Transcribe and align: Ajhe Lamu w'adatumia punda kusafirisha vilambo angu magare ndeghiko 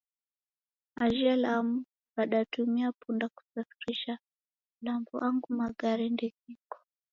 Ajhe 1.03 1.33
Lamu 1.43 1.77
w'adatumia 2.15 2.87
punda 2.99 3.27
kusafirisha 3.35 4.13
vilambo 4.77 5.13
angu 5.27 5.49
magare 5.59 6.05
ndeghiko 6.15 6.77